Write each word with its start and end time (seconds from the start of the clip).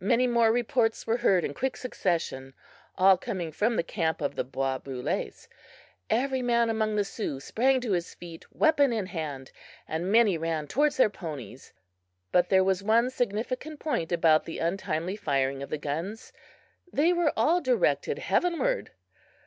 Many 0.00 0.26
more 0.26 0.50
reports 0.52 1.06
were 1.06 1.18
heard 1.18 1.44
in 1.44 1.52
quick 1.52 1.76
succession, 1.76 2.54
all 2.96 3.18
coming 3.18 3.52
from 3.52 3.76
the 3.76 3.82
camp 3.82 4.22
of 4.22 4.34
the 4.34 4.42
bois 4.42 4.78
brules. 4.78 5.48
Every 6.08 6.40
man 6.40 6.70
among 6.70 6.96
the 6.96 7.04
Sioux 7.04 7.40
sprang 7.40 7.82
to 7.82 7.92
his 7.92 8.14
feet, 8.14 8.50
weapon 8.50 8.90
in 8.90 9.04
hand, 9.04 9.52
and 9.86 10.10
many 10.10 10.38
ran 10.38 10.66
towards 10.66 10.96
their 10.96 11.10
ponies. 11.10 11.74
But 12.32 12.48
there 12.48 12.64
was 12.64 12.82
one 12.82 13.10
significant 13.10 13.78
point 13.78 14.12
about 14.12 14.46
the 14.46 14.60
untimely 14.60 15.14
firing 15.14 15.62
of 15.62 15.68
the 15.68 15.76
guns 15.76 16.32
they 16.90 17.12
were 17.12 17.34
all 17.36 17.60
directed 17.60 18.18
heavenward! 18.18 18.92